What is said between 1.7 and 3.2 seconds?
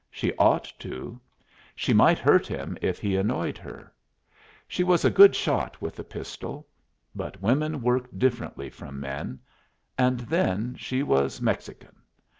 She might hurt him if he